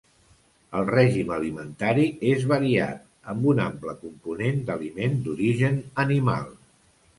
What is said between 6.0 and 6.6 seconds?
animal.